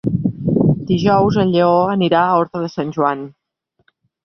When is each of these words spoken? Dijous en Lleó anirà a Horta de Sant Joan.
Dijous 0.91 1.37
en 1.43 1.51
Lleó 1.57 1.77
anirà 1.97 2.23
a 2.23 2.41
Horta 2.41 2.65
de 2.65 2.73
Sant 2.79 2.97
Joan. 2.99 3.25